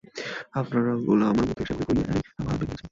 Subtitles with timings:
[0.53, 2.79] আপনার আঙ্গুল আমার মুখের সামনে ঘুরিয়ে- অ্যাই, আমার হাত বেঁকে গেছে।